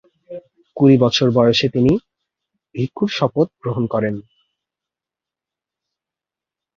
কুড়ি 0.77 0.95
বছর 1.03 1.27
বয়সে 1.37 1.67
তিনি 1.75 1.93
ভিক্ষুর 2.75 3.09
শপথ 3.17 3.47
গ্রহণ 3.61 3.83
করেন। 3.93 4.15